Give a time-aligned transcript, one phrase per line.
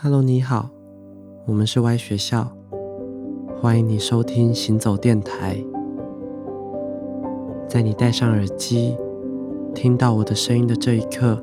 [0.00, 0.70] Hello，你好，
[1.44, 2.46] 我们是 Y 学校，
[3.60, 5.56] 欢迎你收听行走电台。
[7.66, 8.96] 在你戴上耳机，
[9.74, 11.42] 听到我的声音的这一刻，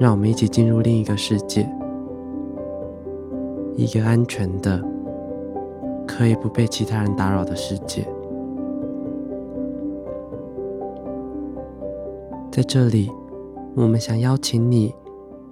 [0.00, 1.70] 让我们一起进入另一个世界，
[3.76, 4.82] 一个安全的、
[6.08, 8.04] 可以不被其他人打扰的世界。
[12.50, 13.08] 在这里，
[13.76, 14.92] 我们想邀请你。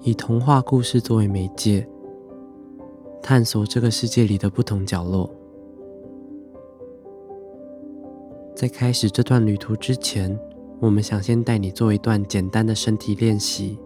[0.05, 1.89] 以童话故事作为媒介，
[3.23, 5.31] 探索这个世界里的不同角落。
[8.55, 10.39] 在开始这段旅途之前，
[10.79, 13.79] 我们想先带你做一段简单的身体练习。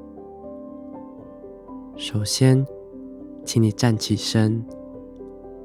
[1.95, 2.67] 首先，
[3.45, 4.61] 请你站起身，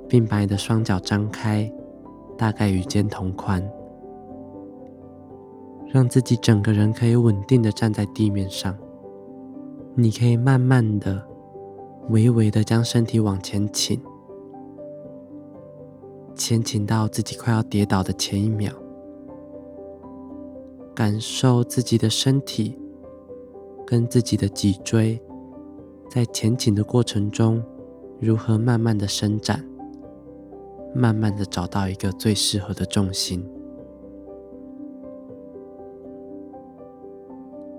[0.07, 1.67] 并把你的双脚张开，
[2.37, 3.67] 大概与肩同宽，
[5.87, 8.77] 让自己整个人可以稳定的站在地面上。
[9.95, 11.23] 你可以慢慢的、
[12.09, 14.01] 微微的将身体往前倾，
[16.33, 18.73] 前倾到自己快要跌倒的前一秒，
[20.95, 22.75] 感受自己的身体
[23.85, 25.21] 跟自己的脊椎
[26.09, 27.63] 在前倾的过程中
[28.19, 29.63] 如何慢慢的伸展，
[30.95, 33.47] 慢慢的找到一个最适合的重心。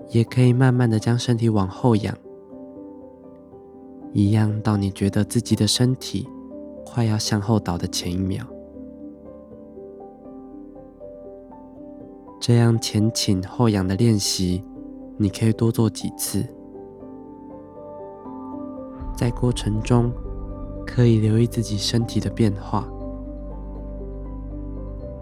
[0.09, 2.15] 也可以慢慢的将身体往后仰，
[4.13, 6.27] 一样到你觉得自己的身体
[6.85, 8.45] 快要向后倒的前一秒。
[12.39, 14.63] 这样前倾后仰的练习，
[15.17, 16.45] 你可以多做几次。
[19.17, 20.11] 在过程中，
[20.85, 22.87] 可以留意自己身体的变化。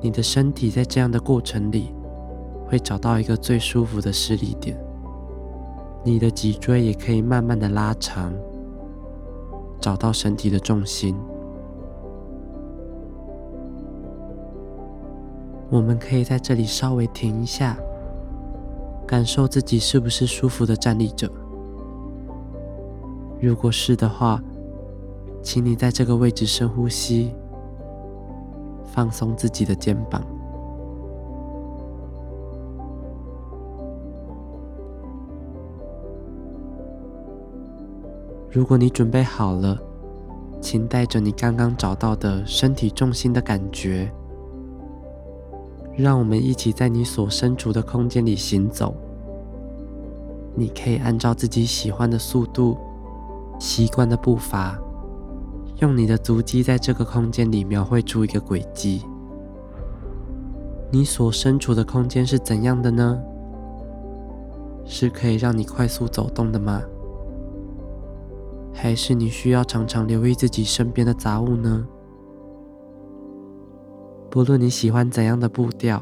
[0.02, 1.94] 你的身体在这样的过程里。
[2.74, 4.76] 会找到一个最舒服的施力点，
[6.04, 8.34] 你的脊椎也可以慢慢的拉长，
[9.80, 11.16] 找到身体的重心。
[15.70, 17.78] 我们可以在这里稍微停一下，
[19.06, 21.30] 感受自己是不是舒服的站立着。
[23.40, 24.42] 如果是的话，
[25.44, 27.36] 请你在这个位置深呼吸，
[28.84, 30.26] 放松自己的肩膀。
[38.54, 39.76] 如果你准备好了，
[40.62, 44.14] 请带着你刚刚找到的身体重心的感觉，
[45.98, 48.94] 让我们一起在你所身处的空间里行走。
[50.54, 52.78] 你可以按照自己喜欢的速度、
[53.60, 54.80] 习惯的步伐，
[55.80, 59.02] 用你的足迹在这个空间里描绘出一个轨迹。
[60.92, 63.20] 你所身处的空间是怎样的呢？
[64.86, 66.84] 是可以让你快速走动的吗？
[68.74, 71.88] 还是你需要常常留意自己身边的杂物呢？
[74.30, 76.02] 不论你喜欢怎样的步调，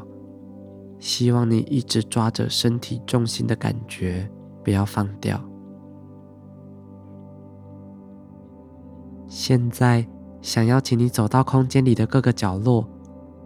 [0.98, 4.28] 希望你一直抓着身体重心的感觉，
[4.64, 5.40] 不要放掉。
[9.28, 10.06] 现在，
[10.40, 12.88] 想邀请你走到空间里的各个角落，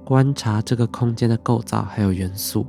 [0.05, 2.67] 观察这个空间的构造还有元素。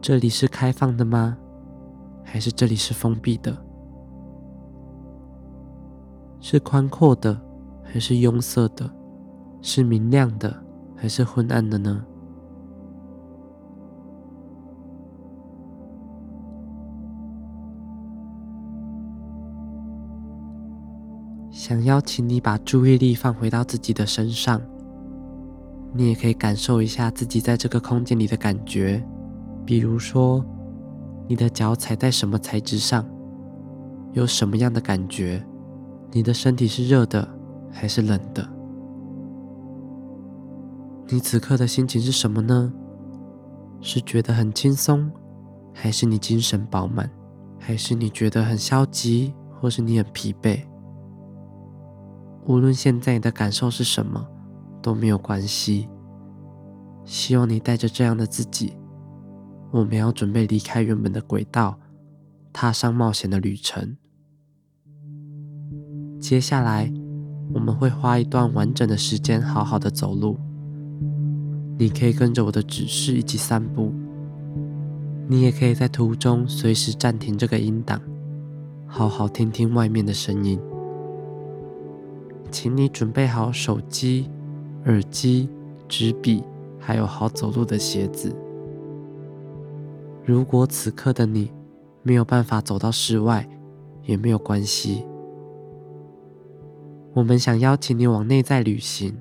[0.00, 1.36] 这里是开放的吗？
[2.24, 3.56] 还是这里是封闭的？
[6.44, 7.40] 是宽阔的，
[7.84, 8.90] 还是拥塞的？
[9.62, 10.52] 是明亮的，
[10.96, 12.04] 还是昏暗的呢？
[21.52, 24.60] 想邀请你把注意力放回到自己的身上，
[25.94, 29.00] 你也可以感受一下自己在这个空间里的感觉，
[29.64, 30.44] 比如说，
[31.28, 33.06] 你的脚踩在什么材质上，
[34.10, 35.40] 有什么样的感觉？
[36.14, 37.26] 你的身体是热的
[37.70, 38.46] 还是冷的？
[41.08, 42.70] 你此刻的心情是什么呢？
[43.80, 45.10] 是觉得很轻松，
[45.72, 47.10] 还是你精神饱满，
[47.58, 50.62] 还是你觉得很消极，或是你很疲惫？
[52.46, 54.28] 无论现在你的感受是什么，
[54.82, 55.88] 都没有关系。
[57.04, 58.76] 希望你带着这样的自己，
[59.70, 61.78] 我们要准备离开原本的轨道，
[62.52, 63.96] 踏上冒险的旅程。
[66.22, 66.88] 接下来，
[67.52, 70.38] 我们会花一段完整的时间好好的走路。
[71.76, 73.92] 你可以跟着我的指示一起散步，
[75.26, 78.00] 你也可以在途中随时暂停这个音档，
[78.86, 80.60] 好好听听外面的声音。
[82.52, 84.30] 请你准备好手机、
[84.84, 85.48] 耳机、
[85.88, 86.44] 纸笔，
[86.78, 88.32] 还有好走路的鞋子。
[90.24, 91.50] 如果此刻的你
[92.04, 93.48] 没有办法走到室外，
[94.04, 95.04] 也没有关系。
[97.14, 99.14] 我们想邀请你往内在旅行，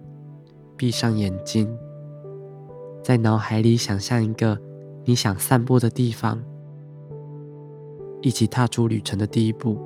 [0.78, 1.70] 闭上眼睛，
[3.04, 4.58] 在脑海里想象一个
[5.04, 6.42] 你想散步的地方，
[8.22, 9.78] 一起踏出旅程的第一步。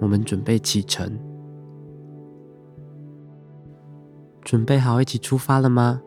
[0.00, 1.18] 我们准备启程，
[4.42, 6.02] 准备好一起出发了吗？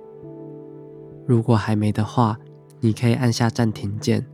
[1.26, 2.38] 如果还没的话，
[2.80, 4.26] 你可以按下暂停键，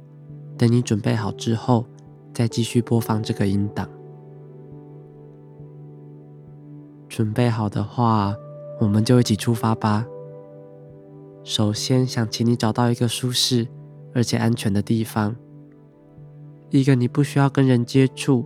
[0.57, 1.85] 等你准备好之后，
[2.33, 3.89] 再继续播放这个音档。
[7.19, 8.33] 准备好的话，
[8.79, 10.05] 我们就一起出发吧。
[11.43, 13.67] 首先，想请你找到一个舒适
[14.15, 15.35] 而且安全的地方，
[16.69, 18.45] 一个你不需要跟人接触，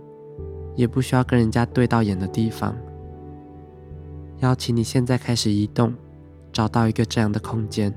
[0.74, 2.76] 也不需要跟人家对到眼的地方。
[4.40, 5.94] 邀请你现在开始移动，
[6.52, 7.94] 找到一个这样的空间。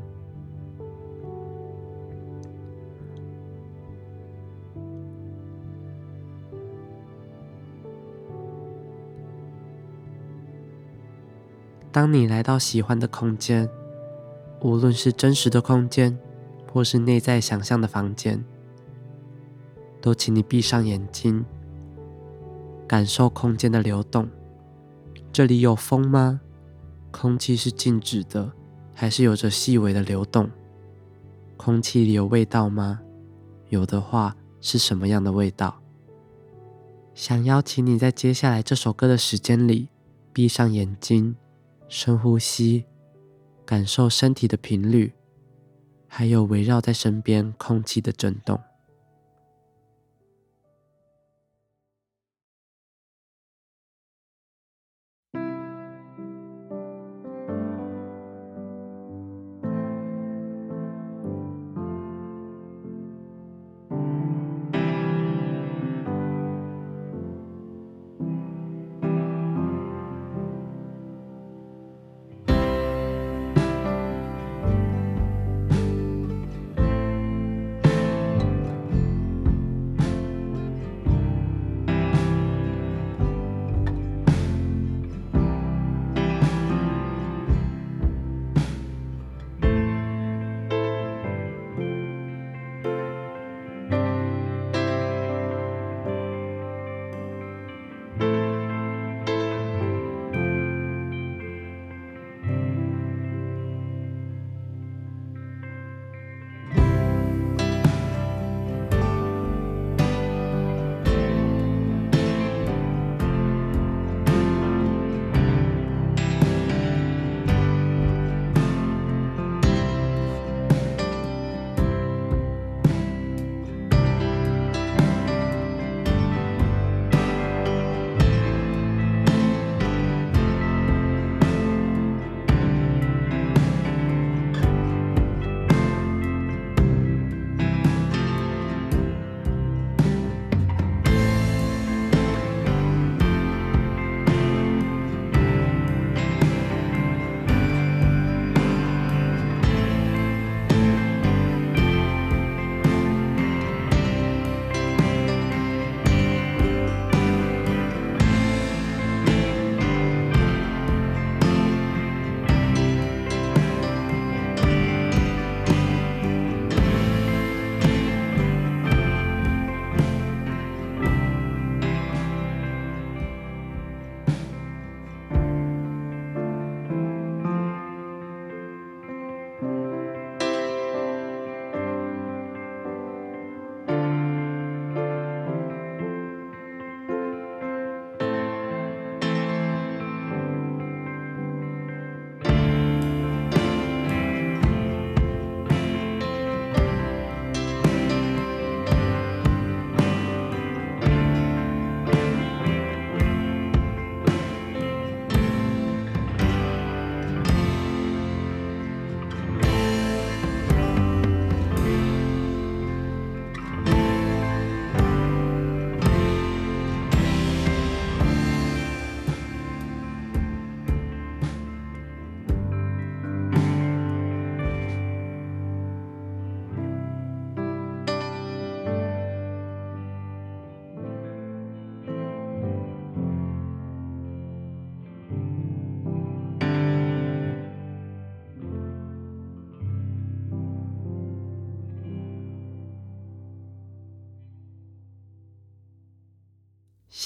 [11.92, 13.70] 当你来到喜欢的空间，
[14.62, 16.18] 无论是真实的空间，
[16.72, 18.44] 或是内在想象的房间，
[20.02, 21.44] 都请你闭上眼睛，
[22.88, 24.28] 感受空间的流动。
[25.32, 26.42] 这里有风吗？
[27.12, 28.52] 空气是静止的，
[28.94, 30.50] 还是有着细微的流动？
[31.56, 33.00] 空气里有味道吗？
[33.70, 35.82] 有的话，是什么样的味道？
[37.16, 39.90] 想邀请你在接下来这首歌的时间里，
[40.32, 41.36] 闭上眼睛。
[41.90, 42.86] 深呼吸，
[43.66, 45.14] 感受身体的频率，
[46.08, 48.60] 还有围绕在身边空气的震动。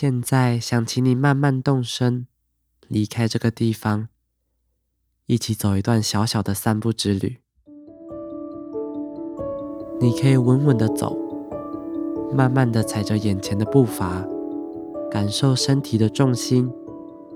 [0.02, 2.26] 现在想请你慢慢动身，
[2.88, 4.08] 离开这个地方，
[5.28, 7.38] 一起走一段小小的散步之旅。
[10.00, 11.16] 你可以稳稳的走，
[12.34, 14.28] 慢慢的踩着眼前的步伐，
[15.12, 16.74] 感受身体的重心，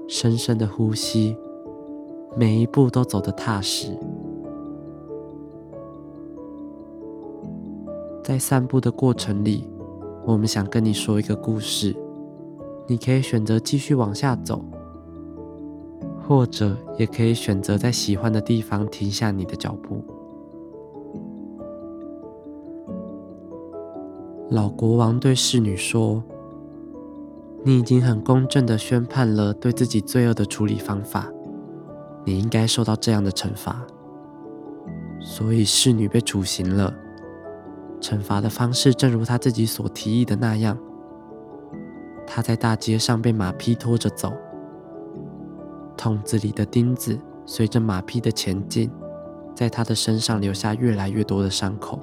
[0.10, 1.38] 深深的呼吸，
[2.36, 3.95] 每一步都走得踏实。
[8.24, 9.69] 在散步的过程里，
[10.25, 11.95] 我们想跟你说一个故事。
[12.88, 14.63] 你可以选择继续往下走，
[16.27, 20.04] 或者也可以选择在喜欢的地方停下你的脚步。
[24.50, 26.24] 老国王对侍女说
[27.65, 31.27] ：“你已经很公正的宣判了对自己罪恶的处理方法，
[32.24, 33.84] 你应该受到这样的惩罚。”
[35.20, 36.94] 所以侍女被处刑了。
[38.00, 40.77] 惩罚的方式正如他自己所提议的那样，
[42.27, 44.34] 他在大街上被马匹拖着走，
[45.96, 48.91] 筒子里的钉子随着马匹的前进，
[49.55, 52.00] 在他的身上留下越来越多的伤口，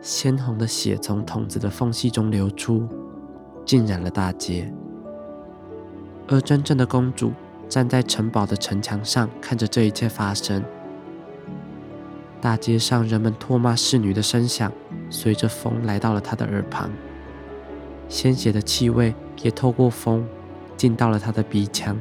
[0.00, 2.88] 鲜红的血从筒子的缝隙中流出，
[3.64, 4.72] 浸染了大街。
[6.26, 7.32] 而真正的公主
[7.68, 10.64] 站在城堡的城墙上，看着这一切发生。
[12.40, 14.72] 大街上，人们唾骂侍女的声响
[15.10, 16.90] 随着风来到了她的耳旁，
[18.10, 20.28] 鲜血的气味也透过风
[20.76, 21.96] 进到了他的鼻腔。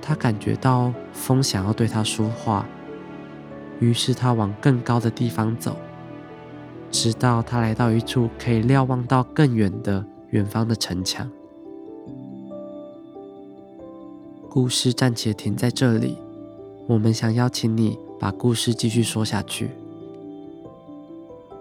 [0.00, 2.66] 他感觉到风想要对他说话，
[3.80, 5.76] 于是他往更高的地方走，
[6.90, 11.30] 直到他来到一处可以瞭望到更远的远方的城墙。
[14.48, 16.16] 故事暂且停在这里，
[16.86, 17.98] 我们想邀请你。
[18.20, 19.70] 把故事继续说下去。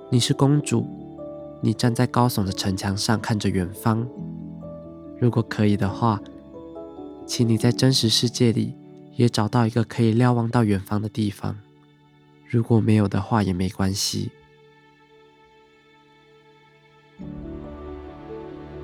[0.10, 0.86] 你是公主，
[1.62, 4.08] 你站在高耸的城墙上看着远方。
[5.20, 6.22] 如果可以的话，
[7.26, 8.76] 请你在真实世界里
[9.16, 11.58] 也找到一个可以瞭望到远方的地方。
[12.48, 14.32] 如果没有的话也没关系。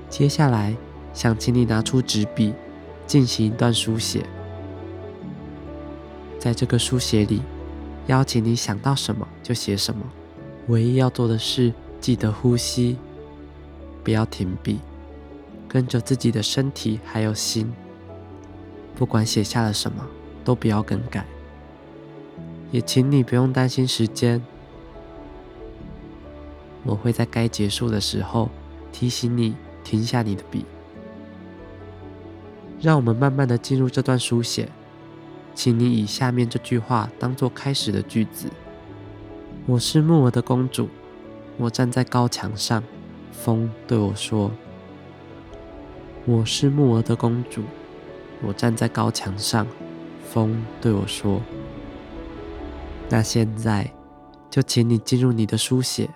[0.10, 0.76] 接下来，
[1.14, 2.54] 想请你拿出纸笔，
[3.08, 4.26] 进行一段书写。
[6.38, 7.42] 在这个书写里。
[8.08, 10.00] 邀请你想到什么就写什么，
[10.68, 11.74] 唯一要做的是
[12.06, 12.98] 记得呼吸，
[14.04, 14.80] 不要停笔，
[15.68, 17.74] 跟着自己的身体还有心。
[18.94, 20.06] 不管写下了什么，
[20.44, 21.26] 都不要更改。
[22.70, 24.40] 也请你不用担心时间，
[26.84, 28.52] 我会在该结束的时候
[28.92, 30.64] 提醒你停下你的笔。
[32.80, 34.70] 让我们慢慢的进入这段书写。
[35.56, 38.48] 请你以下面这句话当做开始的句子：
[39.66, 40.88] 我是木尔的公主，
[41.58, 42.84] 我站在高墙上，
[43.32, 44.52] 风对我说
[46.26, 47.64] ：“我是木尔的公主，
[48.42, 49.66] 我站在高墙上，
[50.28, 51.42] 风对我说。”
[53.10, 53.94] 那现在，
[54.50, 56.10] 就请你进入你的书写。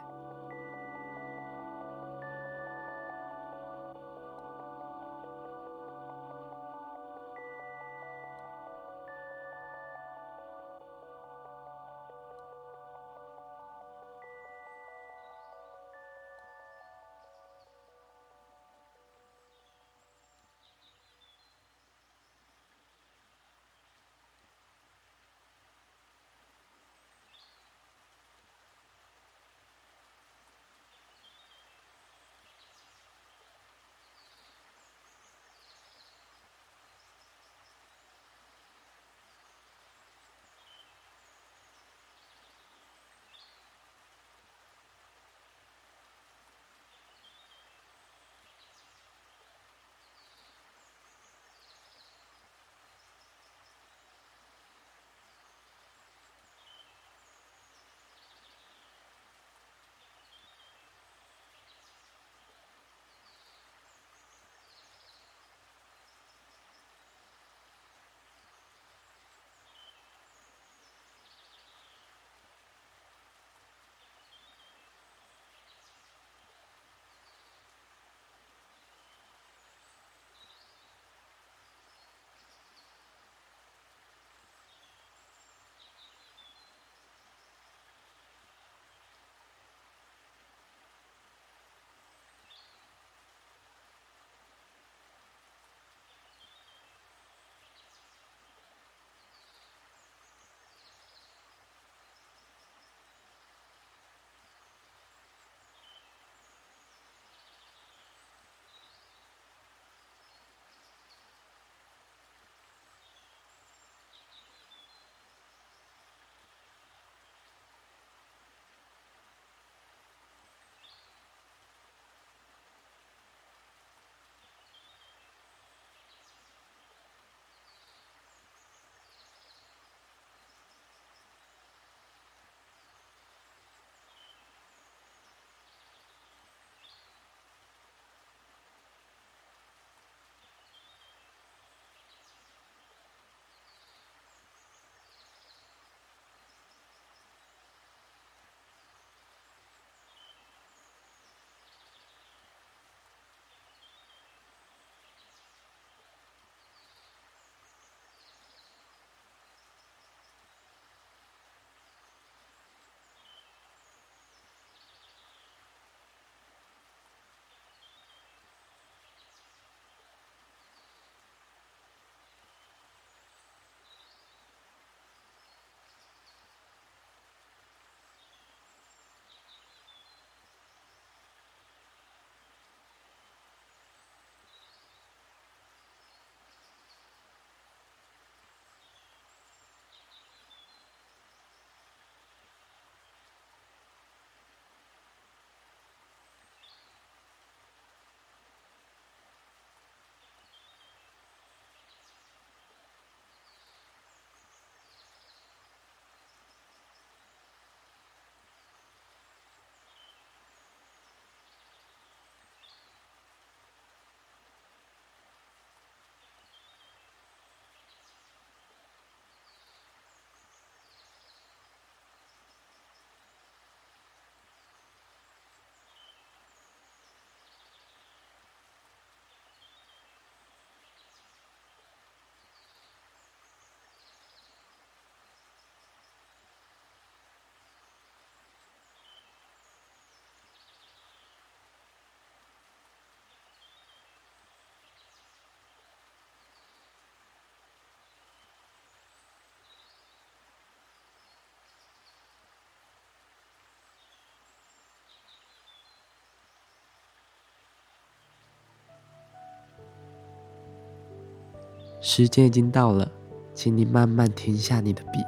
[262.01, 263.11] 时间已经到了，
[263.53, 265.19] 请你慢慢停下你的笔。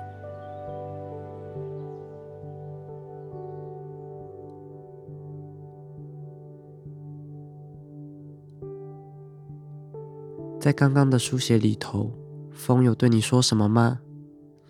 [10.59, 12.11] 在刚刚的书写里头，
[12.51, 13.99] 风有对你说什么吗？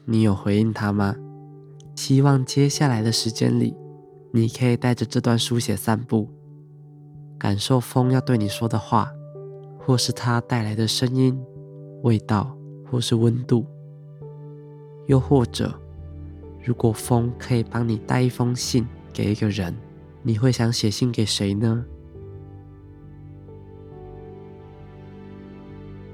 [0.05, 1.15] 你有回应他吗？
[1.95, 3.75] 希望接下来的时间里，
[4.31, 6.29] 你可以带着这段书写散步，
[7.37, 9.11] 感受风要对你说的话，
[9.77, 11.37] 或是它带来的声音、
[12.03, 12.55] 味道，
[12.89, 13.65] 或是温度。
[15.07, 15.73] 又或者，
[16.63, 19.75] 如果风可以帮你带一封信给一个人，
[20.21, 21.83] 你会想写信给谁呢？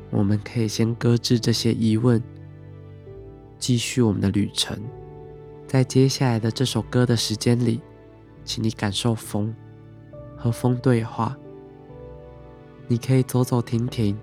[0.09, 2.21] 我们可以先搁置这些疑问，
[3.59, 4.79] 继续我们的旅程。
[5.67, 7.81] 在接下来的这首歌的时间里，
[8.45, 9.53] 请你感受风，
[10.37, 11.37] 和风对话。
[12.87, 14.17] 你可以走走停停，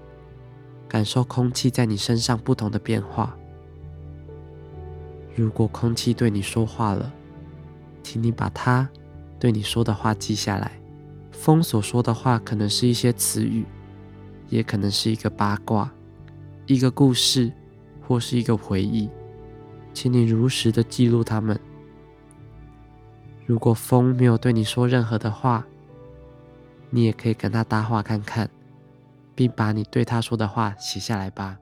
[0.95, 3.37] 感受空气在你身上不同的变化。
[5.35, 7.13] 如果空气对你说话了，
[8.01, 8.89] 请你把它
[9.41, 10.71] 对你说的话记下来。
[11.33, 13.65] 风所说的话可能是一些词语。
[14.51, 15.91] 也可能是一个八卦，
[16.67, 17.51] 一个故事，
[18.07, 19.11] 或是一个回忆，
[19.93, 21.59] 请你如实的记录它们。
[23.47, 25.67] 如果风没有对你说任何的话，
[26.91, 28.49] 你也可以跟他搭话看看，
[29.35, 31.59] 并把你对他说的话写下来吧。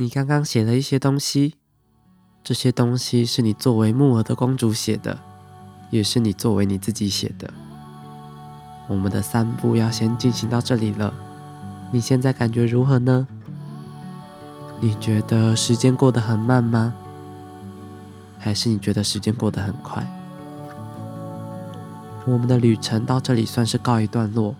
[0.00, 1.56] 你刚刚写了一些东西，
[2.42, 5.18] 这些东西是你作为木偶的公主写的，
[5.90, 7.52] 也是你作为你自己写的。
[8.88, 11.12] 我们的散步要先进行到这里了，
[11.92, 13.28] 你现在感觉如何呢？
[14.80, 16.94] 你觉得时间过得很慢吗？
[18.38, 20.02] 还是你觉得时间过得很快？
[22.24, 24.54] 我们的旅程到这里算是告一段落，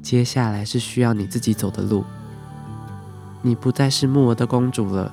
[0.00, 2.02] 接下来是需要你自己走的路。
[3.42, 5.10] 你不再是木偶的公主了，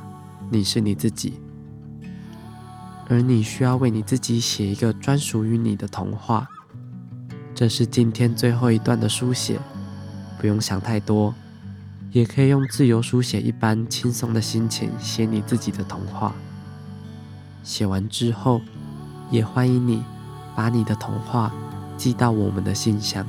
[0.50, 1.40] 你是你自己，
[3.08, 6.46] 而你需要为你自己写一个专属于你的童话。
[7.56, 9.58] 这是今天最后一段的书写，
[10.38, 11.34] 不用想太多，
[12.12, 16.36] 也可以用自由书写一般轻松的心情写你自己的童话。
[17.64, 18.62] 写完之后，
[19.32, 20.04] 也欢迎你
[20.54, 21.52] 把你的童话
[21.98, 23.26] 寄到我们的信箱。